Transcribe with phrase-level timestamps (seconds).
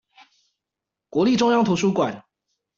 [1.09, 2.25] 國立中央圖書館